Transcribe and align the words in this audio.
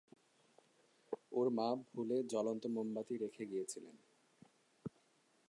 ওর 1.31 1.47
মা 1.49 1.67
ভুলে 1.93 2.17
জ্বলন্ত 2.23 2.63
মোমবাতি 2.67 3.15
রেখে 3.17 3.43
গিয়েছিলেন। 3.45 3.95